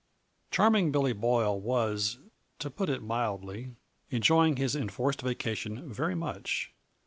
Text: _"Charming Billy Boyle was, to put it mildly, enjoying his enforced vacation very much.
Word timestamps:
_"Charming 0.51 0.91
Billy 0.91 1.13
Boyle 1.13 1.59
was, 1.61 2.17
to 2.57 2.71
put 2.71 2.89
it 2.89 3.03
mildly, 3.03 3.75
enjoying 4.09 4.55
his 4.55 4.75
enforced 4.75 5.21
vacation 5.21 5.93
very 5.93 6.15
much. 6.15 6.73